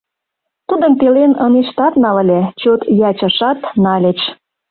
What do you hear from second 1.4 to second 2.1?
ынештат